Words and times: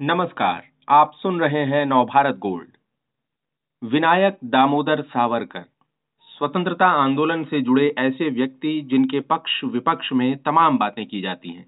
नमस्कार, 0.00 0.62
आप 0.88 1.12
सुन 1.14 1.40
रहे 1.40 1.64
हैं 1.64 1.84
नवभारत 1.86 2.36
गोल्ड। 2.36 2.76
विनायक 3.82 4.38
दामोदर 4.44 5.02
सावरकर, 5.02 5.64
स्वतंत्रता 6.30 6.86
आंदोलन 6.86 7.42
से 7.44 7.60
जुड़े 7.60 7.88
ऐसे 7.98 8.28
व्यक्ति 8.30 8.80
जिनके 8.80 9.20
पक्ष 9.20 9.64
विपक्ष 9.64 10.12
में 10.12 10.36
तमाम 10.36 10.78
बातें 10.78 11.04
की 11.06 11.20
जाती 11.20 11.48
हैं। 11.48 11.66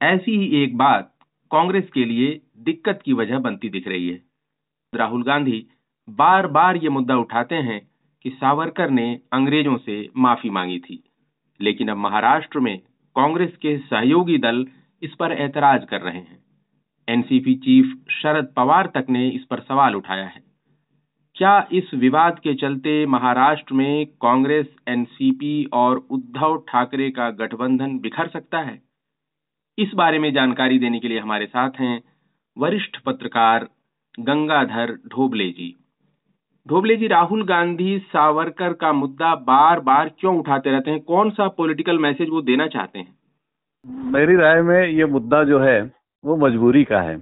ऐसी 0.00 0.38
ही 0.38 0.62
एक 0.62 0.76
बात 0.78 1.14
कांग्रेस 1.50 1.90
के 1.94 2.04
लिए 2.04 2.40
दिक्कत 2.58 3.02
की 3.04 3.12
वजह 3.12 3.38
बनती 3.38 3.68
दिख 3.68 3.88
रही 3.88 4.08
है। 4.08 4.20
राहुल 4.92 5.22
गांधी 5.22 5.66
बार 6.08 6.46
बार 6.46 6.76
ये 6.76 6.88
मुद्दा 6.88 7.16
उठाते 7.16 7.54
हैं 7.54 7.80
कि 8.24 8.30
सावरकर 8.30 8.90
ने 8.90 9.20
अंग्रेज़ों 9.32 9.76
से 9.76 10.08
माफ़ी 10.16 10.50
मांगी 10.50 10.78
थी, 10.80 11.02
लेकिन 11.60 11.88
अब 11.88 11.96
महाराष्ट्र 11.96 12.60
में 12.60 12.78
कांग्रेस 13.16 13.56
के 13.56 13.78
सहयोगी 13.78 14.38
दल 14.38 14.66
इस 15.02 15.14
पर 15.14 15.32
ऐतराज 15.32 15.84
कर 15.84 16.00
रहे 16.00 16.18
हैं। 16.18 16.41
एनसीपी 17.12 17.54
चीफ 17.54 17.98
शरद 18.10 18.52
पवार 18.56 18.86
तक 18.86 19.06
ने 19.10 19.28
इस 19.28 19.44
पर 19.44 19.60
सवाल 19.60 19.94
उठाया 19.94 20.26
है। 20.26 20.42
क्या 21.34 21.68
इस 21.72 21.94
विवाद 21.94 22.38
के 22.38 22.54
चलते 22.54 23.06
महाराष्ट्र 23.06 23.74
में 23.74 24.06
कांग्रेस, 24.06 24.66
एनसीपी 24.88 25.68
और 25.72 25.96
उद्धव 26.10 26.56
ठाकरे 26.68 27.10
का 27.10 27.30
गठबंधन 27.30 27.98
बिखर 27.98 28.28
सकता 28.28 28.58
है? 28.58 28.82
इस 29.78 29.94
बारे 29.94 30.18
में 30.18 30.32
जानकारी 30.32 30.78
देने 30.78 31.00
के 31.00 31.08
लिए 31.08 31.18
हमारे 31.18 31.46
साथ 31.46 31.70
हैं 31.70 32.02
वरिष्ठ 32.58 32.96
पत्रकार 32.98 33.68
गंगाधर 34.20 34.92
ढोबले 35.08 35.50
जी। 35.50 35.76
ढोबले 36.68 36.96
जी, 36.96 37.06
राहुल 37.06 37.44
गांधी, 37.44 37.98
सावरकर 37.98 38.72
का 38.72 38.92
मुद्दा 38.92 39.34
बार 39.34 39.80
बार 39.80 40.08
क्यों 40.18 40.38
उठाते 40.38 40.70
रहते 40.70 40.90
हैं? 40.90 41.00
कौन 41.00 41.30
सा 41.30 41.48
पॉलिटिकल 41.48 41.98
मैसेज 41.98 42.28
वो 42.28 42.42
देना 42.42 42.66
चाहते 42.66 42.98
हैं? 42.98 43.14
मेरी 43.86 44.36
राय 44.36 44.62
में 44.62 44.88
ये 44.88 45.06
मुद्दा 45.06 45.44
जो 45.44 45.58
है 45.58 46.01
वो 46.24 46.36
मजबूरी 46.38 46.84
का 46.84 47.00
है। 47.00 47.20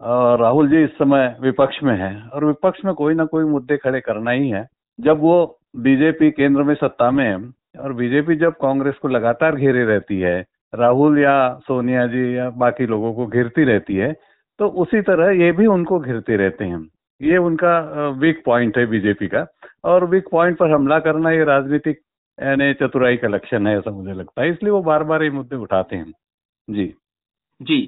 और 0.00 0.40
राहुल 0.40 0.68
जी 0.70 0.82
इस 0.84 0.90
समय 0.90 1.34
विपक्ष 1.40 1.82
में 1.82 1.96
है 1.98 2.12
और 2.24 2.44
विपक्ष 2.44 2.84
में 2.84 2.94
कोई 2.94 3.14
ना 3.14 3.24
कोई 3.26 3.44
मुद्दे 3.46 3.76
खड़े 3.76 4.00
करना 4.00 4.30
ही 4.30 4.48
है। 4.50 4.66
जब 4.98 5.20
वो 5.20 5.58
बीजेपी 5.78 6.30
केंद्र 6.30 6.62
में 6.62 6.74
सत्ता 6.74 7.10
में 7.10 7.24
है 7.24 7.36
और 7.80 7.92
बीजेपी 7.92 8.36
जब 8.36 8.54
कांग्रेस 8.62 8.94
को 9.02 9.08
लगातार 9.08 9.56
घेरे 9.56 9.84
रहती 9.84 10.20
है, 10.20 10.40
राहुल 10.74 11.18
या 11.18 11.34
सोनिया 11.66 12.06
जी 12.06 12.36
या 12.36 12.48
बाकी 12.56 12.86
लोगों 12.86 13.12
को 13.14 13.26
घेरती 13.26 13.64
रहती 13.64 13.96
है 13.96 14.12
तो 14.60 14.68
उसी 14.82 15.00
तरह 15.02 15.30
ये 15.34 15.50
भी 15.52 15.66
उनको 15.66 15.98
घिरते 15.98 16.36
रहते 16.36 16.64
हैं। 16.64 16.80
ये 17.20 17.36
उनका 17.38 17.78
वीक 18.18 18.42
पॉइंट 18.46 18.78
है 18.78 18.86
बीजेपी 18.86 19.28
का। 19.28 19.46
और 19.84 20.04
वीक 20.04 20.28
पॉइंट 20.32 20.56
पर 20.58 20.70
हमला 20.70 20.98
करना 21.00 21.30
ये 21.30 21.44
राजनीतिक 21.44 22.00
यानी 22.38 22.72
चतुराई 22.74 23.16
का 23.16 23.28
लक्षण 23.28 23.66
है 23.66 23.76
ऐसा 23.78 23.90
मुझे 23.90 24.12
लगता 24.12 24.42
है, 24.42 24.50
इसलिए 24.50 24.72
वो 24.72 24.82
बार 24.82 25.04
बार 25.04 25.22
ये 25.22 25.30
मुद्दे 25.30 25.56
उठाते 25.56 25.96
हैं। 25.96 26.12
जी। 26.68 26.92
जी 27.60 27.80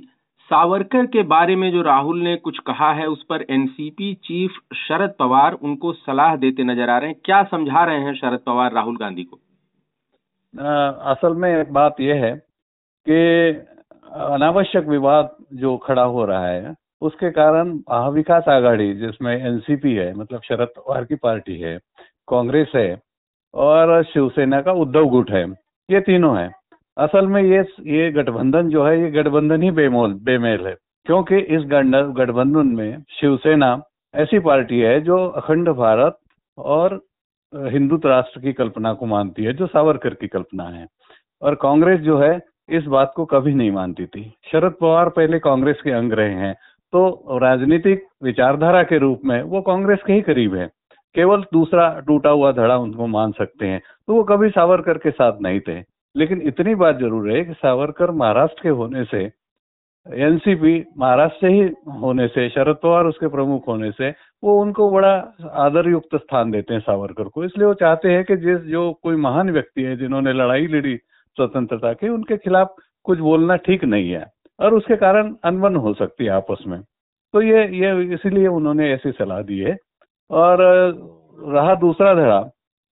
सावरकर 0.51 1.07
के 1.07 1.23
बारे 1.23 1.55
में 1.57 1.71
जो 1.73 1.83
राहुल 1.83 2.21
ने 2.23 2.35
कुछ 2.37 2.59
कहा 2.59 2.93
है 2.93 3.07
उस 3.07 3.23
पर 3.25 3.45
एनसीपी 3.51 4.13
चीफ 4.25 4.59
शरद 4.77 5.15
पवार 5.19 5.53
उनको 5.63 5.93
सलाह 5.93 6.37
देते 6.37 6.65
नज़र 6.65 6.91
आ 6.91 6.99
रहे 6.99 7.11
हैं। 7.11 7.21
क्या 7.25 7.43
समझा 7.45 7.85
रहे 7.85 8.01
हैं 8.01 8.15
शरद 8.15 8.41
पवार 8.47 8.73
राहुल 8.73 8.97
गांधी 8.97 9.25
को? 9.25 9.39
आ, 10.55 10.89
असल 11.13 11.35
में 11.35 11.51
एक 11.51 11.73
बात 11.73 12.01
यह 12.01 12.25
है 12.25 12.33
कि 13.07 13.51
अनावश्यक 14.13 14.89
विवाद 14.89 15.37
जो 15.55 15.77
खड़ा 15.77 16.03
हो 16.03 16.25
रहा 16.25 16.47
है 16.47 16.75
उसके 17.03 17.31
कारण 17.31 17.73
महाविकास 17.91 18.49
आघाड़ी 18.49 18.93
जिसमें 18.95 19.35
एनसीपी 19.37 19.95
है 19.95 20.13
मतलब 20.15 20.41
शरद 20.45 20.69
पवार 20.77 21.05
की 21.05 21.15
पार्टी 21.15 21.59
है 21.61 21.79
कांग्रेस 22.29 22.73
है 22.77 23.01
और 23.55 24.03
शिवसेना 24.05 24.61
का 24.61 24.73
उद्धव 24.73 25.09
गुट 25.09 25.31
है 25.31 25.45
ये 25.89 26.01
तीनों 26.01 26.37
है। 26.39 26.51
असल 26.97 27.27
में 27.27 27.43
ये 27.43 27.61
ये 27.89 28.11
गठबंधन 28.13 28.69
जो 28.69 28.85
है, 28.85 29.01
ये 29.01 29.11
गठबंधन 29.11 29.63
ही 29.63 29.71
बेमोल, 29.71 30.15
बेमेल 30.25 30.67
है। 30.67 30.75
क्योंकि 31.07 31.37
इस 31.37 31.63
गठबंधन 31.67 32.67
में 32.69 33.03
शिवसेना 33.11 33.81
ऐसी 34.15 34.39
पार्टी 34.39 34.81
है 34.81 35.01
जो 35.01 35.17
अखंड 35.27 35.69
भारत 35.69 36.19
और 36.59 37.01
हिंदू 37.53 37.97
राष्ट्र 38.05 38.41
की 38.41 38.53
कल्पना 38.53 38.93
को 38.93 39.07
मानती 39.07 39.45
है, 39.45 39.53
जो 39.53 39.67
सावरकर 39.67 40.15
की 40.15 40.29
कल्पना 40.29 40.65
है। 40.65 40.87
और 41.43 41.55
कांग्रेस 41.55 42.01
जो 42.01 42.19
है, 42.19 42.39
इस 42.71 42.85
बात 42.87 43.13
को 43.17 43.25
कभी 43.25 43.55
नहीं 43.55 43.71
मानती 43.71 44.07
थी। 44.07 44.23
शरद 44.53 44.75
पवार 44.81 45.09
पहले 45.09 45.39
कांग्रेस 45.39 45.81
के 45.85 45.91
अंग 45.91 46.13
रहे 46.13 46.35
हैं 46.35 46.55
तो 46.93 47.39
राजनीतिक 47.39 48.05
विचारधारा 48.23 48.83
के 48.83 48.99
रूप 48.99 49.21
में 49.25 49.43
वो 49.43 49.61
कांग्रेस 49.63 49.99
के 50.07 50.13
ही 50.13 50.21
करीब 50.23 50.55
है। 50.55 50.67
केवल 51.15 51.43
दूसरा 51.53 51.89
टूटा 52.07 52.31
हुआ 52.31 52.53
धड़ा 52.53 52.77
उनको 52.79 53.07
मान 53.07 53.33
सकते 53.33 53.67
हैं 53.67 53.81
तो 54.09 54.15
वो 54.15 54.23
कभी 54.25 54.49
सावरकर 54.51 54.99
के 54.99 55.11
साथ 55.11 55.41
नहीं 55.43 55.61
थे। 55.61 55.81
लेकिन 56.15 56.43
इतनी 56.43 56.75
बात 56.75 56.99
ज़रूर 56.99 57.31
है 57.31 57.45
कि 57.45 57.53
सावरकर 57.55 58.11
महाराष्ट्र 58.13 58.63
के 58.63 58.69
होने 58.71 59.05
से, 59.05 59.31
एनसीपी 60.07 60.85
महाराष्ट्र 60.99 61.39
से 61.41 61.53
ही 61.53 61.63
होने 62.01 62.27
से, 62.29 62.49
शरद 62.51 62.77
पवार 62.83 63.07
उसके 63.07 63.29
प्रमुख 63.29 63.69
होने 63.69 63.91
से, 63.93 64.11
वो 64.43 64.61
उनको 64.61 64.91
बड़ा 64.91 65.13
आदर 65.65 65.89
युक्त 65.91 66.17
स्थान 66.17 66.51
देते 66.51 66.75
हैं 66.75 66.81
सावरकर 66.81 67.29
को। 67.29 67.45
इसलिए 67.45 67.67
वो 67.67 67.75
चाहते 67.75 68.13
हैं 68.13 68.25
कि 68.25 68.37
जिस, 68.37 68.59
जो 68.61 68.93
कोई 69.03 69.17
महान 69.19 69.51
व्यक्ति 69.51 69.83
है 69.83 69.97
जिन्होंने 69.97 70.33
लड़ाई 70.33 70.67
लड़ी 70.69 70.97
स्वतंत्रता 71.37 71.93
की, 71.93 72.09
उनके 72.09 72.37
खिलाफ 72.39 72.75
कुछ 73.07 73.19
बोलना 73.21 73.57
ठीक 73.59 73.85
नहीं 73.85 74.11
है 74.11 74.25
और 74.59 74.75
उसके 74.75 74.97
कारण 74.97 75.35
अनबन 75.45 75.77
हो 75.77 75.95
सकती 75.95 76.25
है 76.25 76.31
आपस 76.33 76.65
में। 76.67 76.81
तो 77.35 77.43
ये 77.43 77.67
ये 77.77 78.15
इसीलिए 78.15 78.47
उन्होंने 78.49 78.93
ऐसी 78.93 79.13
सलाह 79.13 79.41
दी 79.43 79.59
है। 79.61 79.77
और 80.31 80.59
रहा 81.39 81.75
दूसरा 81.77 82.15
धड़ा, 82.15 82.43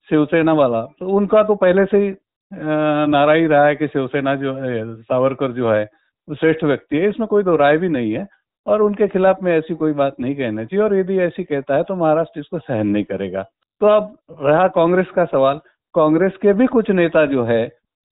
शिवसेना 0.09 0.53
वाला 0.55 0.83
तो 0.99 1.09
उनका 1.11 1.43
तो 1.43 1.55
पहले 1.57 1.85
से 1.87 1.99
ही 1.99 2.11
नारा 2.53 3.33
ही 3.33 3.47
रहा 3.47 3.65
है 3.67 3.75
कि 3.77 3.87
शिवसेना 3.87 4.35
जो 4.37 4.55
है, 4.55 4.95
सावरकर 4.95 5.53
जो 5.53 5.71
है, 5.71 5.85
वो 6.29 6.35
श्रेष्ठ 6.35 6.65
व्यक्ति 6.65 6.97
है, 6.97 7.09
इसमें 7.09 7.27
कोई 7.29 7.43
दो 7.43 7.57
राय 7.57 7.77
भी 7.79 7.89
नहीं 7.89 8.13
है 8.13 8.27
और 8.67 8.83
उनके 8.83 9.09
खिलाफ 9.09 9.43
में 9.43 9.53
ऐसी 9.53 9.75
कोई 9.75 9.93
बात 9.95 10.17
नहीं 10.21 10.35
कहना 10.37 10.65
चाहिए 10.65 10.85
और 10.85 10.95
यदि 10.97 11.19
ऐसी 11.21 11.45
कहता 11.45 11.77
है 11.77 11.83
तो 11.83 11.97
महाराष्ट्र 11.97 12.41
इसको 12.41 12.59
सहन 12.59 12.87
नहीं 12.87 13.05
करेगा। 13.05 13.43
तो 13.81 13.87
अब 13.89 14.17
रहा 14.41 14.67
कांग्रेस 14.71 15.07
का 15.15 15.25
सवाल। 15.27 15.61
कांग्रेस 15.95 16.33
के 16.43 16.53
भी 16.53 16.67
कुछ 16.69 16.91
नेता 16.93 17.25
जो 17.27 17.45
है, 17.45 17.63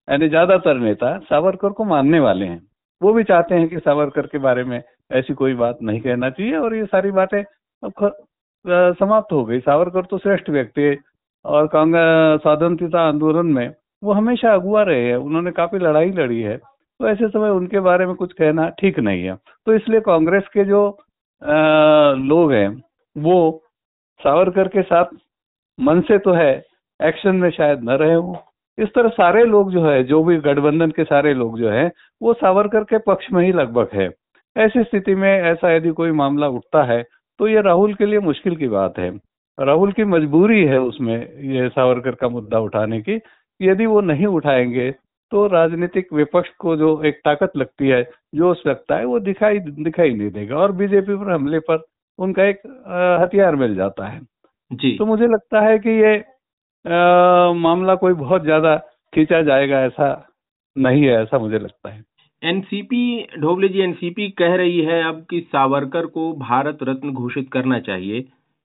यानी 0.09 0.29
ज़्यादातर 0.29 0.79
नेता 0.79 1.17
सावरकर 1.25 1.73
को 1.73 1.85
मानने 1.85 2.21
वाले 2.21 2.47
हैं। 2.47 2.61
वो 3.01 3.13
भी 3.13 3.25
चाहते 3.25 3.55
हैं 3.55 3.69
कि 3.69 3.79
सावरकर 3.79 4.27
के 4.27 4.39
बारे 4.41 4.65
में 4.65 4.83
ऐसी 5.13 5.35
कोई 5.35 5.55
बात 5.55 5.79
नहीं 5.83 6.01
कहना 6.01 6.31
चाहिए 6.31 6.57
और 6.57 6.75
ये 6.75 6.85
सारी 6.87 7.11
बातें 7.13 7.43
अब 7.83 8.13
समाप्त 8.99 9.33
हो 9.33 9.45
गई। 9.45 9.61
सावरकर 9.61 10.05
तो 10.05 10.19
श्रेष्ठ 10.19 10.51
व्यक्ति 10.51 10.83
है 10.83 10.97
और 11.45 11.67
कांग्रेस 11.69 12.41
स्वतंत्रता 12.43 13.01
आंदोलन 13.01 13.47
में 13.49 13.69
वो 14.05 14.13
हमेशा 14.13 14.53
अगुआ 14.55 14.83
रहे 14.83 15.05
हैं 15.05 15.17
उन्होंने 15.19 15.51
काफ़ी 15.53 15.79
लड़ाई 15.79 16.11
लड़ी 16.13 16.41
है। 16.43 16.57
तो 16.57 17.09
ऐसे 17.09 17.29
समय 17.29 17.51
उनके 17.51 17.81
बारे 17.81 18.07
में 18.07 18.15
कुछ 18.15 18.33
कहना 18.33 18.69
ठीक 18.81 18.99
नहीं 19.01 19.25
है। 19.25 19.35
तो 19.67 19.75
इसलिए 19.75 20.01
कांग्रेस 20.03 20.49
के 20.53 20.65
जो 20.65 20.87
आ, 21.43 22.13
लोग 22.13 22.53
हैं 22.53 22.69
वो 23.17 23.37
सावरकर 24.21 24.69
के 24.69 24.83
साथ 24.83 25.07
मन 25.79 26.01
से 26.01 26.19
तो 26.19 26.33
है 26.33 26.53
एक्शन 27.01 27.37
में 27.37 27.51
शायद 27.51 27.83
न 27.85 27.91
रहे 27.93 28.15
हो। 28.15 28.37
इस 28.79 28.89
तरह 28.95 29.09
सारे 29.11 29.45
लोग 29.45 29.73
जो 29.73 29.85
है 29.85 30.03
जो 30.05 30.23
भी 30.25 30.37
गठबंधन 30.41 30.91
के 30.91 31.05
सारे 31.05 31.35
लोग 31.35 31.59
जो 31.59 31.71
है 31.71 31.91
वो 32.21 32.33
सावरकर 32.35 32.85
के 32.85 32.99
पक्ष 33.07 33.27
में 33.33 33.45
ही 33.45 33.53
लगभग 33.53 33.89
है। 33.95 34.09
ऐसी 34.57 34.83
स्थिति 34.83 35.15
में 35.15 35.31
ऐसा 35.31 35.73
यदि 35.73 35.91
कोई 35.93 36.11
मामला 36.13 36.49
उठता 36.51 36.83
है 36.85 37.03
तो 37.41 37.49
ये 37.49 37.61
राहुल 37.63 37.95
के 37.95 38.07
लिए 38.07 38.19
मुश्किल 38.21 38.57
की 38.57 38.69
बात 38.69 38.99
है। 38.99 39.11
राहुल 39.59 39.93
की 39.93 40.05
मजबूरी 40.07 40.65
है 40.65 40.81
उसमें 40.81 41.17
ये 41.45 41.69
सावरकर 41.69 42.15
का 42.15 42.29
मुद्दा 42.29 42.59
उठाने 42.61 43.01
की। 43.01 43.19
यदि 43.61 43.87
वो 43.87 44.01
नहीं 44.03 44.27
उठाएँगे 44.29 44.91
तो 45.33 45.47
राजनीतिक 45.49 46.13
विपक्ष 46.13 46.51
को 46.61 46.77
जो 46.77 46.91
एक 47.05 47.21
ताकत 47.25 47.53
लगती 47.57 47.89
है 47.89 48.03
जोश 48.35 48.63
लगता 48.67 48.97
है 48.97 49.05
वो 49.05 49.19
दिखाई 49.21 49.59
दिखाई 49.61 50.13
नहीं 50.13 50.31
देगा। 50.31 50.57
और 50.57 50.73
बीजेपी 50.73 51.15
पर 51.15 51.33
हमले 51.33 51.59
पर 51.61 51.85
उनका 52.19 52.45
एक 52.45 52.61
हथियार 53.23 53.57
मिल 53.57 53.75
जाता 53.77 54.07
है। 54.09 54.21
जी। 54.71 54.97
तो 54.99 55.07
मुझे 55.07 55.27
लगता 55.27 55.61
है 55.61 55.79
कि 55.79 55.91
ये 56.03 56.17
आ, 56.85 57.53
मामला 57.55 57.95
कोई 57.97 58.13
बहुत 58.15 58.43
ज़्यादा 58.45 58.77
खींचा 59.13 59.41
जाएगा 59.43 59.81
ऐसा 59.83 60.09
नहीं 60.77 61.03
है 61.05 61.13
ऐसा 61.23 61.39
मुझे 61.39 61.59
लगता 61.59 61.91
है। 61.91 62.03
एनसीपी 62.43 63.27
ढोबले 63.41 63.69
जी 63.69 63.81
एनसीपी 63.81 64.29
कह 64.39 64.55
रही 64.57 64.81
है 64.83 65.03
अब 65.05 65.25
कि 65.31 65.41
सावरकर 65.53 66.07
को 66.09 66.33
भारत 66.39 66.79
रत्न 66.83 67.13
घोषित 67.13 67.49
करना 67.53 67.79
चाहिए। 67.81 68.25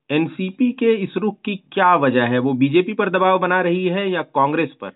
एनसीपी 0.09 0.71
के 0.71 0.93
इस 1.03 1.13
रुख 1.17 1.35
की 1.45 1.55
क्या 1.71 1.95
वजह 1.95 2.23
है? 2.23 2.39
वो 2.39 2.53
बीजेपी 2.53 2.93
पर 2.93 3.09
दबाव 3.09 3.39
बना 3.39 3.61
रही 3.61 3.87
है 3.87 4.09
या 4.11 4.21
कांग्रेस 4.35 4.69
पर? 4.81 4.91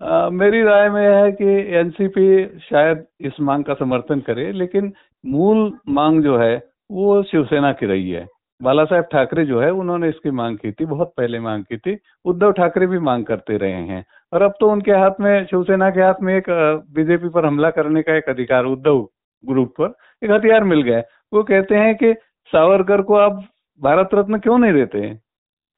आ, 0.00 0.28
मेरी 0.30 0.62
राय 0.62 0.88
में 0.90 1.02
है 1.02 1.32
कि 1.32 1.76
एनसीपी 1.78 2.58
शायद 2.60 3.04
इस 3.20 3.40
मांग 3.40 3.64
का 3.64 3.74
समर्थन 3.74 4.20
करे 4.20 4.50
लेकिन 4.52 4.92
मूल 5.24 5.70
मांग 5.88 6.22
जो 6.22 6.38
है 6.38 6.56
वो 6.90 7.22
शिवसेना 7.22 7.72
की 7.72 7.86
रही 7.86 8.10
है। 8.10 8.26
बाला 8.60 8.84
साहेब 8.84 9.04
ठाकरे 9.12 9.44
जो 9.46 9.60
है 9.60 9.70
उन्होंने 9.72 10.08
इसकी 10.08 10.30
मांग 10.30 10.56
की 10.58 10.72
थी 10.72 10.84
बहुत 10.84 11.12
पहले 11.16 11.40
मांग 11.40 11.64
की 11.64 11.76
थी। 11.76 11.96
उद्धव 12.24 12.52
ठाकरे 12.52 12.86
भी 12.86 12.98
मांग 12.98 13.24
करते 13.24 13.56
रहे 13.56 13.82
हैं। 13.88 14.04
और 14.32 14.42
अब 14.42 14.54
तो 14.60 14.70
उनके 14.70 14.92
हाथ 14.92 15.20
में 15.20 15.44
शिवसेना 15.46 15.90
के 15.90 16.00
हाथ 16.00 16.22
में 16.22 16.34
एक 16.36 16.50
बीजेपी 16.94 17.28
पर 17.28 17.46
हमला 17.46 17.70
करने 17.70 18.02
का 18.02 18.16
एक 18.16 18.28
अधिकार 18.28 18.64
उद्धव 18.64 19.00
ग्रुप 19.44 19.74
पर 19.80 19.94
एक 20.22 20.30
हथियार 20.30 20.64
मिल 20.64 20.82
गया 20.82 21.02
वो 21.32 21.42
कहते 21.42 21.74
हैं 21.74 21.94
कि 21.94 22.12
सावरकर 22.52 23.02
को 23.02 23.14
अब 23.14 23.42
भारत 23.80 24.10
रत्न 24.14 24.38
क्यों 24.38 24.58
नहीं 24.58 24.72
देते? 24.72 25.08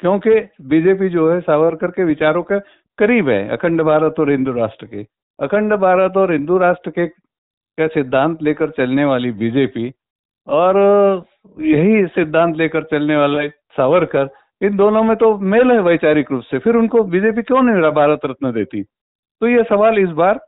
क्योंकि 0.02 0.30
बीजेपी 0.62 1.08
जो 1.08 1.30
है, 1.32 1.40
सावरकर 1.40 1.90
के 1.90 2.04
विचारों 2.04 2.42
के 2.42 2.58
करीब 2.98 3.28
है, 3.28 3.48
अखंड 3.48 3.82
भारत 3.82 4.14
और 4.20 4.30
हिंदू 4.30 4.52
राष्ट्र 4.52 4.86
के। 4.86 5.06
अखंड 5.38 5.74
भारत 5.74 6.16
और 6.16 6.32
हिंदू 6.32 6.58
राष्ट्र 6.58 6.90
के, 6.90 7.06
का 7.06 7.86
सिद्धांत 7.86 8.42
लेकर 8.42 8.70
चलने 8.70 9.04
वाली 9.04 9.30
बीजेपी 9.32 9.92
और 10.46 10.76
यही 11.60 12.06
सिद्धांत 12.06 12.56
लेकर 12.56 12.84
चलने 12.84 13.16
वाले 13.16 13.48
सावरकर, 13.48 14.28
इन 14.62 14.76
दोनों 14.76 15.02
में 15.04 15.16
तो 15.16 15.36
मेल 15.38 15.70
है 15.70 15.78
वैचारिक 15.80 16.30
रूप 16.32 16.42
से। 16.42 16.58
फिर 16.58 16.76
उनको 16.76 17.02
बीजेपी 17.04 17.42
क्यों 17.42 17.62
नहीं 17.62 17.92
भारत 17.92 18.20
रत्न 18.24 18.52
देती? 18.52 18.82
तो 18.82 19.48
ये 19.48 19.62
सवाल 19.62 19.98
इस 19.98 20.10
बार 20.10 20.40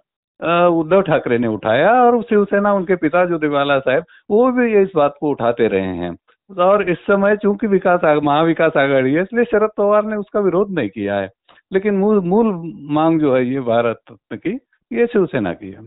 उद्धव 0.69 1.01
ठाकरे 1.03 1.39
ने 1.39 1.47
उठाया 1.47 1.93
और 2.03 2.23
शिवसेना 2.23 2.73
उनके 2.73 2.97
पिता 2.97 3.25
जो 3.25 3.39
दिवाला 3.39 3.79
साहब, 3.79 4.05
वो 4.31 4.51
भी 4.53 4.73
इस 4.83 4.93
बात 4.97 5.15
को 5.21 5.31
उठाते 5.31 5.67
रहे 5.69 5.97
हैं। 5.97 6.17
और 6.50 6.89
इस 6.91 6.99
समय 6.99 7.37
चूँकि 7.37 7.67
विकास 7.67 8.00
महाविकास 8.25 8.77
आघाड़ी 8.77 9.12
है 9.12 9.23
इसलिए 9.23 9.45
शरद 9.45 9.71
पवार 9.77 10.05
ने 10.05 10.17
उसका 10.17 10.41
विरोध 10.41 10.71
नहीं 10.71 10.89
किया 10.89 11.17
है। 11.17 11.29
लेकिन 11.73 11.95
मूल 11.95 12.21
मूल 12.25 12.53
मांग 12.95 13.21
जो 13.21 13.35
है 13.37 13.45
ये 13.47 13.61
भारत 13.61 14.00
की 14.35 14.50
ये 14.91 15.06
शिवसेना 15.06 15.53
की 15.53 15.71
है। 15.71 15.87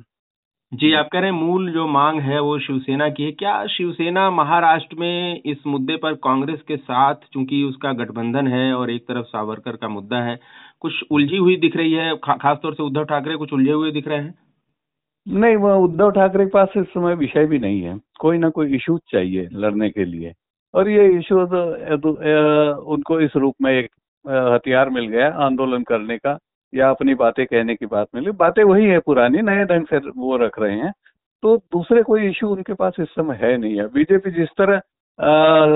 जी 0.71 0.93
आप 0.93 1.07
कह 1.13 1.19
रहे 1.19 1.31
हैं 1.31 1.37
मूल 1.37 1.71
जो 1.71 1.87
मांग 1.87 2.19
है 2.21 2.39
वो 2.39 2.57
शिवसेना 2.59 3.09
की 3.09 3.23
है। 3.23 3.31
क्या 3.31 3.65
शिवसेना 3.67 4.29
महाराष्ट्र 4.31 4.95
में 4.99 5.41
इस 5.45 5.57
मुद्दे 5.67 5.95
पर 5.97 6.13
कांग्रेस 6.13 6.61
के 6.67 6.77
साथ 6.77 7.15
चूँकि 7.33 7.63
उसका 7.63 7.93
गठबंधन 7.93 8.47
है 8.47 8.73
और 8.73 8.91
एक 8.91 9.07
तरफ़ 9.07 9.25
सावरकर 9.25 9.75
का 9.75 9.87
मुद्दा 9.87 10.21
है 10.21 10.39
कुछ 10.79 10.93
उलझी 11.11 11.37
हुई 11.37 11.55
दिख 11.57 11.75
रही 11.75 11.93
है? 11.93 12.15
खा, 12.15 12.33
खासतौर 12.33 12.73
से 12.73 12.83
उद्धव 12.83 13.03
ठाकरे 13.03 13.35
कुछ 13.35 13.53
उलझे 13.53 13.71
हुए 13.71 13.91
दिख 13.91 14.07
रहे 14.07 14.17
हैं? 14.17 14.33
नहीं 15.27 15.55
वो 15.55 15.75
उद्धव 15.77 16.11
ठाकरे 16.11 16.45
के 16.45 16.49
पास 16.49 16.69
इस 16.77 16.85
समय 16.85 17.15
विषय 17.15 17.45
भी 17.45 17.59
नहीं 17.59 17.81
है। 17.81 17.99
कोई 18.19 18.37
ना 18.37 18.49
कोई 18.49 18.75
इशू 18.75 18.97
चाहिए 19.11 19.47
लड़ने 19.53 19.89
के 19.89 20.05
लिए। 20.05 20.33
और 20.73 20.89
ये 20.89 21.07
इशू 21.17 21.45
तो, 21.45 21.97
तो, 21.97 22.11
उनको 22.83 23.19
इस 23.21 23.35
रूप 23.35 23.55
में 23.61 23.71
एक 23.73 23.89
हथियार 24.25 24.89
मिल 24.89 25.07
गया 25.07 25.29
आंदोलन 25.45 25.83
करने 25.83 26.17
का 26.17 26.37
या 26.73 26.89
अपनी 26.89 27.15
बातें 27.15 27.45
कहने 27.45 27.75
की 27.75 27.85
बात 27.85 28.07
मिली। 28.15 28.31
बातें 28.31 28.63
वही 28.63 28.85
है 28.85 28.99
पुरानी 28.99 29.41
नए 29.41 29.65
ढंग 29.65 29.85
से 29.85 29.97
वो 29.97 30.37
रख 30.37 30.59
रहे 30.59 30.75
हैं। 30.75 30.93
तो 31.43 31.57
दूसरे 31.57 32.03
कोई 32.03 32.29
इशू 32.29 32.47
उनके 32.47 32.73
पास 32.73 32.93
इस 32.99 33.07
समय 33.07 33.35
है 33.41 33.57
नहीं 33.57 33.77
है। 33.77 33.87
बीजेपी 33.87 34.31
जिस 34.31 34.49
तरह 34.57 34.81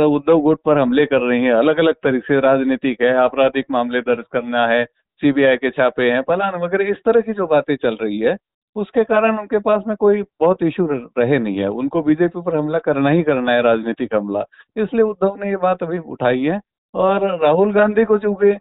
उद्धव 0.05 0.39
गुट 0.39 0.59
पर 0.65 0.77
हमले 0.77 1.05
कर 1.05 1.21
रही 1.21 1.43
है 1.43 1.51
अलग 1.51 1.77
अलग 1.77 1.93
तरीके 1.93 2.27
से 2.27 2.39
राजनीतिक 2.39 3.01
है 3.01 3.15
आपराधिक 3.15 3.65
मामले 3.71 4.01
दर्ज 4.01 4.25
करना 4.31 4.67
है 4.67 4.85
सीबीआई 5.21 5.57
के 5.57 5.69
छापे 5.69 6.11
हैं 6.11 6.21
फलान 6.21 6.55
वगैरह 6.55 6.89
इस 6.89 6.97
तरह 7.05 7.21
की 7.21 7.33
जो 7.33 7.47
बातें 7.47 7.75
चल 7.75 7.97
रही 8.01 8.19
है 8.19 8.37
उसके 8.75 9.03
कारण 9.05 9.37
उनके 9.39 9.59
पास 9.59 9.83
में 9.87 9.95
कोई 9.97 10.21
बहुत 10.39 10.63
इशू 10.63 10.87
रहे 10.91 11.39
नहीं 11.39 11.57
है। 11.57 11.67
उनको 11.71 12.01
बीजेपी 12.03 12.41
पर 12.41 12.55
हमला 12.57 12.79
करना 12.79 13.09
ही 13.09 13.23
करना 13.23 13.51
है, 13.51 13.61
राजनीतिक 13.61 14.15
हमला। 14.15 14.43
इसलिए 14.77 15.03
उद्धव 15.03 15.35
ने 15.39 15.49
ये 15.49 15.57
बात 15.57 15.83
अभी 15.83 15.97
उठाई 15.99 16.41
है 16.41 16.59
और 16.93 17.27
राहुल 17.43 17.73
गांधी 17.73 18.05
को 18.05 18.17
चूँकि 18.17 18.57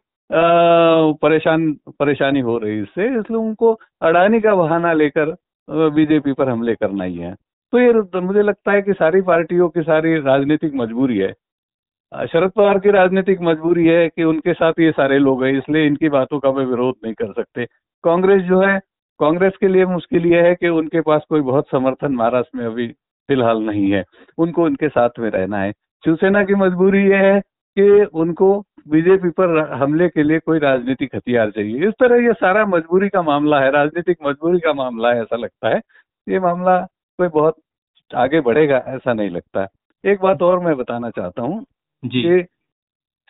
परेशान, 1.22 1.72
परेशानी 1.98 2.40
हो 2.40 2.56
रही 2.58 2.80
इससे, 2.82 3.06
इसलिए 3.10 3.38
उनको 3.38 3.72
अडानी 4.02 4.40
का 4.40 4.54
बहाना 4.56 4.92
लेकर 4.92 5.34
बीजेपी 5.68 6.32
पर 6.32 6.48
हमले 6.48 6.74
करना 6.74 7.04
ही 7.04 7.16
है। 7.16 7.34
तो 7.72 7.78
ये 7.78 8.20
मुझे 8.20 8.42
लगता 8.42 8.72
है 8.72 8.82
कि 8.82 8.92
सारी 8.92 9.20
पार्टियों 9.22 9.68
की 9.68 9.82
सारी 9.82 10.14
राजनीतिक 10.20 10.74
मजबूरी 10.74 11.18
है। 11.18 11.32
शरद 12.12 12.50
पवार 12.50 12.78
की 12.78 12.90
राजनीतिक 12.90 13.40
मजबूरी 13.42 13.86
है 13.86 14.08
कि 14.08 14.24
उनके 14.24 14.52
साथ 14.54 14.80
ये 14.80 14.90
सारे 14.92 15.18
लोग 15.18 15.44
हैं, 15.44 15.52
इसलिए 15.52 15.86
इनकी 15.86 16.08
बातों 16.10 16.38
का 16.40 16.48
वे 16.50 16.64
विरोध 16.64 16.94
नहीं 17.04 17.14
कर 17.14 17.32
सकते। 17.32 17.64
कांग्रेस 18.04 18.42
जो 18.42 18.60
है 18.60 18.78
कांग्रेस 19.20 19.52
के 19.60 19.68
लिए 19.68 19.84
मुश्किल 19.86 20.26
ये 20.26 20.40
है 20.42 20.54
कि 20.54 20.68
उनके 20.68 21.00
पास 21.00 21.22
कोई 21.28 21.40
बहुत 21.40 21.68
समर्थन 21.70 22.12
महाराष्ट्र 22.12 22.58
में 22.58 22.66
अभी 22.66 22.86
फ़िलहाल 23.28 23.58
नहीं 23.58 23.90
है। 23.90 24.04
उनको 24.38 24.64
उनके 24.64 24.88
साथ 24.88 25.18
में 25.18 25.30
रहना 25.30 25.58
है। 25.58 25.72
शिवसेना 26.04 26.44
की 26.44 26.54
मजबूरी 26.54 27.02
ये 27.10 27.16
है 27.16 27.40
कि 27.76 28.04
उनको 28.14 28.48
बीजेपी 28.88 29.28
पर 29.30 29.58
हमले 29.72 30.08
के 30.08 30.22
लिए 30.22 30.38
कोई 30.38 30.58
राजनीतिक 30.58 31.14
हथियार 31.16 31.50
चाहिए। 31.50 31.88
इस 31.88 31.94
तरह 32.00 32.24
ये 32.26 32.32
सारा 32.32 32.66
मजबूरी 32.66 33.08
का 33.08 33.22
मामला 33.22 33.60
है 33.60 33.70
राजनीतिक 33.70 34.16
मजबूरी 34.26 34.58
का 34.58 34.72
मामला 34.72 35.12
है 35.12 35.20
ऐसा 35.22 35.36
लगता 35.36 35.68
है। 35.68 35.80
ये 36.28 36.40
मामला 36.40 36.78
कोई 37.18 37.28
बहुत 37.28 37.56
आगे 38.14 38.40
बढ़ेगा 38.40 38.76
ऐसा 38.86 39.12
नहीं 39.12 39.30
लगता। 39.30 39.66
एक 40.04 40.20
बात 40.20 40.42
और 40.42 40.58
मैं 40.58 40.76
बताना 40.76 41.10
चाहता 41.10 41.42
हूँ 41.42 41.64
कि 42.04 42.44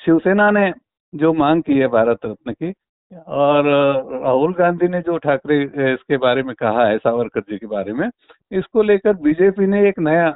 शिवसेना 0.00 0.50
ने 0.50 0.72
जो 1.14 1.32
मांग 1.32 1.62
की 1.62 1.78
है 1.78 1.86
भारत 1.88 2.18
रत्न 2.24 2.52
की 2.52 2.72
और 3.12 3.66
राहुल 4.14 4.52
गांधी 4.54 4.88
ने 4.88 5.00
जो 5.00 5.16
ठाकरे 5.18 5.62
इसके 5.92 6.16
बारे 6.16 6.42
में 6.42 6.54
कहा 6.54 6.86
है, 6.86 6.98
सावरकर 6.98 7.40
जी 7.40 7.58
के 7.58 7.66
बारे 7.66 7.92
में, 7.92 8.08
इसको 8.52 8.82
लेकर 8.82 9.12
बीजेपी 9.22 9.66
ने 9.66 9.88
एक 9.88 9.98
नया 10.00 10.26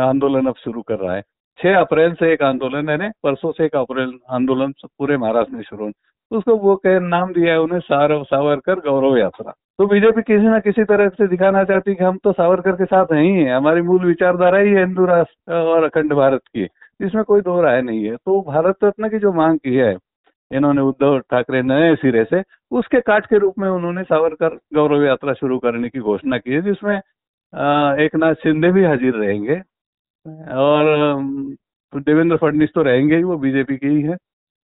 आंदोलन 0.00 0.46
अब 0.46 0.54
शुरू 0.64 0.82
कर 0.82 0.98
रहा 0.98 1.14
है। 1.14 1.22
छह 1.58 1.78
अप्रैल 1.78 2.12
से 2.14 2.32
एक 2.32 2.42
आंदोलन 2.42 2.88
है, 2.90 3.10
परसों 3.22 3.52
से 3.52 3.64
एक 3.64 3.76
अप्रैल 3.76 4.12
आंदोलन 4.30 4.72
पूरे 4.88 5.16
महाराष्ट्र 5.16 5.56
में 5.56 5.62
शुरू 5.62 5.90
उसको 6.30 6.54
वो 6.56 6.74
कह, 6.76 6.98
नाम 7.00 7.32
दिया 7.32 7.52
है 7.52 7.60
उन्हें 7.60 7.78
सार 7.80 8.12
सावरकर 8.24 8.80
गौरव 8.80 9.16
यात्रा। 9.18 9.52
तो 9.78 9.86
बीजेपी 9.86 10.22
किसी 10.22 10.46
ना 10.46 10.58
किसी 10.60 10.84
तरह 10.84 11.08
से 11.08 11.26
दिखाना 11.28 11.62
चाहती 11.64 11.90
है 11.90 11.96
कि 11.96 12.04
हम 12.04 12.16
तो 12.24 12.32
सावरकर 12.32 12.76
के 12.76 12.84
साथ 12.84 13.12
नहीं 13.12 13.32
है 13.34 13.52
हमारी 13.52 13.82
मूल 13.82 14.04
विचारधारा 14.06 14.58
है 14.58 14.78
हिंदू 14.78 15.04
राष्ट्र 15.06 15.54
और 15.54 15.84
अखंड 15.84 16.12
भारत 16.12 16.40
की 16.48 16.64
इसमें 17.00 17.22
कोई 17.24 17.40
दो 17.40 17.60
राय 17.62 17.80
नहीं 17.82 18.04
है। 18.04 18.16
तो 18.16 18.40
भारत 18.42 18.84
रत्न 18.84 19.08
की 19.08 19.18
जो 19.18 19.32
मांग 19.32 19.58
की 19.58 19.74
है 19.74 19.94
इन्होंने 20.50 20.80
उद्धव 20.82 21.18
ठाकरे 21.30 21.62
नए 21.62 21.94
सिरे 21.96 22.24
से 22.24 22.42
उसके 22.72 23.00
काट 23.02 23.26
के 23.26 23.38
रूप 23.38 23.58
में 23.58 23.68
उन्होंने 23.68 24.02
सावरकर 24.04 24.58
गौरव 24.74 25.04
यात्रा 25.04 25.32
शुरू 25.34 25.58
करने 25.58 25.88
की 25.88 26.00
घोषणा 26.00 26.38
की 26.38 26.52
है, 26.52 26.62
जिसमें 26.62 26.96
एक 28.04 28.16
नाथ 28.16 28.34
शिंदे 28.42 28.70
भी 28.72 28.84
हाजिर 28.84 29.14
रहेंगे 29.14 29.56
और 30.56 30.84
देवेंद्र 31.92 32.36
फडणवीस 32.36 32.70
तो 32.74 32.82
रहेंगे 32.82 33.16
ही, 33.16 33.22
वो 33.22 33.36
बीजेपी 33.38 33.76
के 33.76 33.88
ही 33.88 34.02
है। 34.02 34.16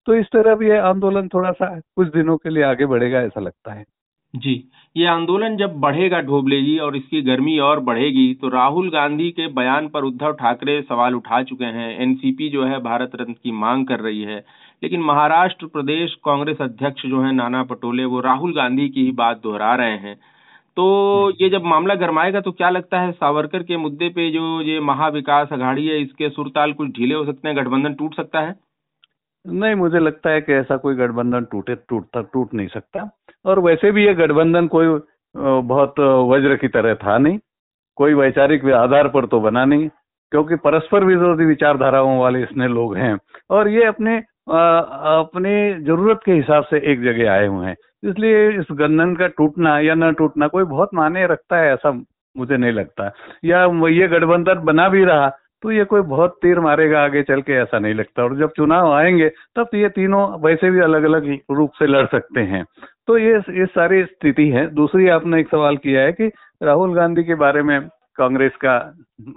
तो 0.07 0.15
इस 0.15 0.27
तरह 0.33 0.55
भी 0.55 0.69
ये 0.69 0.79
आंदोलन 0.79 1.29
थोड़ा 1.29 1.51
सा 1.53 1.67
कुछ 1.97 2.09
दिनों 2.13 2.37
के 2.37 2.51
लिए 2.51 2.63
आगे 2.65 2.87
बढ़ेगा, 2.87 3.21
ऐसा 3.21 3.41
लगता 3.41 3.73
है। 3.73 3.85
जी, 4.35 4.55
ये 4.97 5.07
आंदोलन 5.07 5.57
जब 5.57 5.75
बढ़ेगा 5.81 6.21
ढोबले 6.23 6.61
जी 6.63 6.77
और 6.79 6.97
इसकी 6.97 7.21
गर्मी 7.23 7.59
और 7.61 7.81
बढ़ेगी 7.83 8.33
तो 8.35 8.49
राहुल 8.49 8.91
गांधी 8.91 9.31
के 9.31 9.47
बयान 9.55 9.89
पर 9.89 10.05
उद्धव 10.05 10.33
ठाकरे 10.35 10.81
सवाल 10.83 11.15
उठा 11.15 11.43
चुके 11.43 11.65
हैं। 11.67 11.99
एनसीपी 12.01 12.49
जो 12.49 12.65
है, 12.65 12.79
भारत 12.81 13.11
रत्न 13.15 13.33
की 13.35 13.53
मांग 13.53 13.87
कर 13.87 14.01
रही 14.01 14.23
है। 14.23 14.45
लेकिन 14.83 15.01
महाराष्ट्र 15.03 15.67
प्रदेश 15.67 16.15
कांग्रेस 16.25 16.61
अध्यक्ष 16.61 17.07
जो 17.07 17.21
है 17.23 17.33
नाना 17.35 17.63
पटोले 17.65 18.05
वो 18.05 18.21
राहुल 18.21 18.55
गांधी 18.55 18.89
की 18.89 19.05
ही 19.05 19.13
बात 19.15 19.41
दोहरा 19.43 19.75
रहे 19.75 19.97
हैं। 19.99 20.15
तो 20.77 20.85
ये 21.41 21.49
जब 21.51 21.65
मामला 21.65 21.95
गरमाएगा 21.95 22.41
तो 22.41 22.53
क्या 22.53 22.71
लगता 22.71 23.01
है 23.01 23.13
सावरकर 23.13 23.63
के 23.63 23.77
मुद्दे 23.77 24.09
पे 24.09 24.31
जो 24.31 24.61
ये 24.63 24.81
महाविकास 24.83 25.49
अघाड़ी 25.53 25.87
है 25.87 26.01
इसके 26.03 26.29
सुरताल 26.31 26.73
कुछ 26.73 26.89
ढीले 26.91 27.15
हो 27.15 27.25
सकते 27.25 27.49
हैं 27.49 27.57
गठबंधन 27.57 27.95
टूट 27.95 28.15
सकता 28.15 28.41
है? 28.41 28.55
नहीं 29.45 29.75
मुझे 29.75 29.99
लगता 29.99 30.31
है 30.31 30.41
कि 30.41 30.53
ऐसा 30.53 30.77
कोई 30.77 30.95
गठबंधन 30.95 31.45
टूटे 31.53 31.75
टूटता 31.89 32.21
टूट 32.33 32.55
नहीं 32.55 32.69
सकता। 32.69 33.09
और 33.45 33.59
वैसे 33.61 33.91
भी 33.93 34.07
ये 34.07 34.15
गठबंधन 34.15 34.67
कोई 34.67 34.87
बहुत 35.35 36.01
वज्र 36.29 36.57
की 36.57 36.69
तरह 36.71 36.95
था 36.97 37.17
नहीं। 37.19 37.39
कोई 37.99 38.15
वैचारिक 38.15 38.65
आधार 38.75 39.09
पर 39.09 39.27
तो 39.27 39.41
बना 39.41 39.65
नहीं 39.65 39.89
क्योंकि 39.89 40.57
परस्पर 40.59 41.05
विरोधी 41.05 41.45
विचारधाराओं 41.45 42.19
वाले 42.19 42.43
इसमें 42.43 42.67
लोग 42.69 42.97
हैं। 42.97 43.17
और 43.51 43.69
ये 43.69 43.85
अपने 43.87 44.21
अपनी 44.53 45.53
ज़रूरत 45.85 46.21
के 46.25 46.33
हिसाब 46.33 46.65
से 46.65 46.79
एक 46.93 47.03
जगह 47.03 47.31
आए 47.33 47.47
हुए 47.47 47.67
हैं। 47.67 47.77
इसलिए 48.03 48.49
इस 48.59 48.67
गंधन 48.73 49.15
का 49.17 49.27
टूटना 49.29 49.79
या 49.81 49.95
न 49.95 50.13
टूटना 50.15 50.47
कोई 50.49 50.65
बहुत 50.65 50.91
माने 50.95 51.27
रखता 51.27 51.59
है 51.59 51.73
ऐसा 51.73 51.91
मुझे 52.37 52.57
नहीं 52.57 52.73
लगता। 52.73 53.11
या 53.45 53.65
ये 53.91 54.09
गठबंधन 54.09 54.65
बना 54.65 54.89
भी 54.89 55.05
रहा 55.05 55.31
तो 55.63 55.71
ये 55.73 55.85
कोई 55.85 56.01
बहुत 56.03 56.39
तीर 56.43 56.61
मारेगा 56.61 57.03
आगे 57.05 57.23
चल 57.23 57.43
के 57.43 57.53
ऐसा 57.53 57.79
नहीं 57.79 57.95
लगता। 57.95 58.23
और 58.23 58.37
जब 58.37 58.51
चुनाव 58.57 58.93
आएँगे, 58.93 59.29
तब 59.57 59.67
तो 59.73 59.77
ये 59.79 59.89
तीनों 59.89 60.23
वैसे 60.43 60.71
भी 60.71 60.81
अलग 60.81 61.03
अलग 61.05 61.29
रूप 61.51 61.73
से 61.79 61.87
लड़ 61.87 62.07
सकते 62.07 62.41
हैं। 62.43 62.65
तो 63.07 63.19
ये 63.19 63.35
ये 63.51 63.67
सारी 63.67 64.03
स्थिति 64.05 64.49
है। 64.51 64.67
दूसरी 64.75 65.09
आपने 65.09 65.41
एक 65.41 65.49
सवाल 65.51 65.77
किया 65.77 66.03
है 66.03 66.13
कि 66.13 66.31
राहुल 66.63 66.95
गांधी 66.95 67.25
के 67.25 67.35
बारे 67.37 67.63
में 67.63 67.81
कांग्रेस 68.17 68.53
का, 68.65 68.75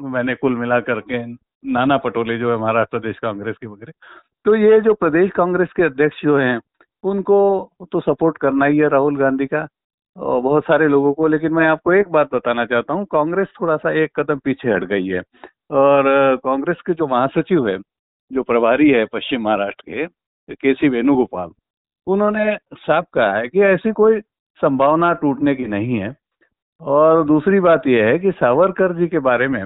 मैंने 0.02 0.36
कुल 0.36 0.56
मिला 0.56 0.80
करके 0.80 1.24
नाना 1.72 1.98
पटोले 1.98 2.38
जो 2.38 2.52
है, 2.52 2.58
महाराष्ट्र 2.58 2.98
प्रदेश 2.98 3.20
कांग्रेस 3.20 3.56
के 3.62 3.68
वगैरह 3.68 3.92
तो 4.46 4.56
ये 4.56 4.80
जो 4.82 4.94
प्रदेश 4.94 5.30
कांग्रेस 5.36 5.70
के 5.76 5.84
अध्यक्ष 5.84 6.22
जो 6.24 6.38
हैं, 6.38 6.60
उनको 7.04 7.38
तो 7.92 8.00
सपोर्ट 8.02 8.38
करना 8.38 8.66
ही 8.66 8.78
है 8.78 8.90
राहुल 8.90 9.16
गांधी 9.18 9.46
का, 9.46 9.68
और 10.18 10.42
बहुत 10.42 10.64
सारे 10.64 10.88
लोगों 10.88 11.14
को। 11.14 11.28
लेकिन 11.28 11.54
मैं 11.54 11.68
आपको 11.68 11.94
एक 11.94 12.10
बात 12.12 12.34
बताना 12.34 12.66
चाहता 12.66 12.94
हूँ, 12.94 13.06
कांग्रेस 13.12 13.48
थोड़ा 13.62 13.78
सा 13.78 13.92
एक 14.04 14.12
कदम 14.20 14.40
पीछे 14.46 14.72
हट 14.72 14.84
गई 14.84 15.08
है, 15.08 15.22
और 15.72 16.04
कांग्रेस 16.44 16.82
के 16.88 16.94
जो 16.94 17.08
महासचिव 17.08 17.68
है, 17.68 17.78
जो 18.32 18.44
प्रभारी 18.44 18.90
है 18.90 19.06
पश्चिम 19.06 19.42
महाराष्ट्र 19.44 19.92
के 19.92 20.54
के 20.56 20.74
सी 20.74 20.90
वेणुगोपाल, 20.90 21.50
उन्होंने 22.08 22.56
साफ़ 22.76 23.06
कहा 23.14 23.34
है 23.34 23.48
कि 23.48 23.62
ऐसी 23.64 23.92
कोई 23.94 24.20
संभावना 24.62 25.12
टूटने 25.22 25.56
की 25.56 25.66
नहीं 25.68 26.00
है। 26.00 26.16
और 26.82 27.24
दूसरी 27.26 27.60
बात 27.60 27.88
यह 27.88 28.06
है 28.06 28.18
कि 28.20 28.32
सावरकर 28.34 28.94
जी 28.96 29.08
के 29.08 29.20
बारे 29.22 29.48
में 29.48 29.64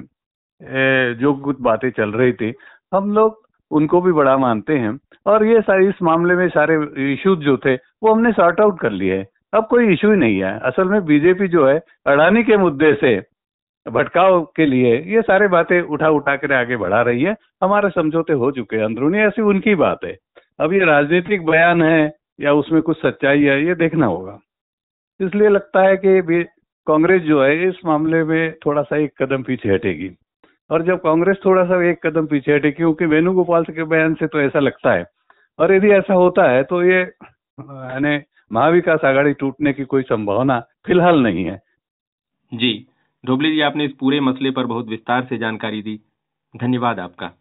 जो 1.19 1.33
कुछ 1.36 1.57
बातें 1.62 1.89
चल 1.91 2.12
रही 2.12 2.33
थी, 2.33 2.53
हम 2.93 3.13
लोग 3.13 3.48
उनको 3.72 4.02
भी 4.02 4.12
बड़ा 4.12 4.38
मानते 4.38 4.78
हैं। 4.78 5.00
और 5.26 5.46
ये 5.46 5.62
सारे, 5.62 5.88
इस 5.88 6.02
मामले 6.04 6.36
में 6.36 6.50
सारे 6.50 6.78
इश्यूज़ 7.14 7.40
जो 7.40 7.58
थे, 7.58 7.76
वो 7.76 8.14
हमने 8.14 8.32
सॉर्ट 8.32 8.60
आउट 8.60 8.80
कर 8.80 8.92
लिए 8.92 9.26
अब 9.54 9.68
कोई 9.68 9.94
इशू 9.94 10.12
ही 10.12 10.18
नहीं 10.18 10.44
है। 10.44 10.60
असल 10.60 10.84
में 10.84 11.06
बीजेपी 11.06 11.48
जो 11.48 11.68
है, 11.68 11.82
अडानी 12.06 12.44
के 12.44 12.58
मुद्दे 12.58 12.94
से, 12.94 13.24
भटकाव 13.92 14.42
के 14.56 14.66
लिए 14.66 14.98
ये 15.08 15.22
सारे 15.22 15.48
बातें 15.48 15.82
उठा 15.82 16.10
उठा 16.10 16.36
कर 16.36 16.54
आगे 16.54 16.78
बढ़ा 16.78 17.02
रही 17.02 17.24
है। 17.24 17.36
हमारे 17.64 17.90
समझौते 17.90 18.34
हो 18.34 18.52
चुके 18.52 18.78
हैं, 18.78 18.84
अंदरूनी, 18.84 19.18
ऐसी 19.18 19.42
उनकी 19.42 19.76
बात 19.76 20.00
है। 20.04 20.18
अब 20.60 20.74
ये 20.74 20.80
राजनीतिक 20.80 21.46
बयान 21.46 21.84
है, 21.84 22.14
या 22.42 22.54
उसमें 22.54 22.82
कुछ 22.82 23.02
सच्चाई 23.02 23.44
है, 23.44 23.66
ये 23.66 23.76
देखना 23.76 24.06
होगा। 24.06 24.40
इसलिए 25.22 25.50
लगता 25.50 25.82
है 25.82 25.98
कि 25.98 26.46
कांग्रेस 26.88 27.22
जो 27.22 27.44
है, 27.44 27.68
इस 27.68 27.76
मामले 27.86 28.24
में 28.24 28.54
थोड़ा 28.66 28.82
सा 28.82 28.98
एक 28.98 29.24
कदम 29.24 29.44
पीछे 29.44 29.74
हटेगी। 29.74 30.12
और 30.70 30.84
जब 30.84 31.02
कांग्रेस 31.02 31.38
थोड़ा 31.46 31.64
सा 31.66 31.84
एक 31.90 32.08
कदम 32.08 32.26
पीछे 32.26 32.54
हटे, 32.56 32.72
क्योंकि 32.72 33.06
वेणुगोपाल 33.06 33.64
के 33.64 33.84
बयान 33.84 34.14
से 34.14 34.28
तो 34.28 34.42
ऐसा 34.42 34.60
लगता 34.60 34.94
है। 34.94 35.06
और 35.60 35.74
यदि 35.74 35.90
ऐसा 35.90 36.14
होता 36.14 36.50
है 36.52 36.64
तो 36.64 36.84
ये, 36.84 37.02
यानी 37.60 38.20
महाविकास 38.52 39.00
आघाड़ी 39.06 39.34
टूटने 39.34 39.74
की 39.74 39.84
कोई 39.86 40.02
संभावना 40.02 40.60
फ़िलहाल 40.86 41.20
नहीं 41.24 41.44
है। 41.46 41.62
जी। 42.54 42.88
ढोबले 43.26 43.52
जी, 43.52 43.62
आपने 43.62 43.86
इस 43.86 43.92
पूरे 44.00 44.20
मसले 44.20 44.52
पर 44.52 44.66
बहुत 44.66 44.88
विस्तार 44.88 45.26
से 45.26 45.38
जानकारी 45.38 45.82
दी। 45.82 46.00
धन्यवाद 46.54 47.00
आपका। 47.00 47.32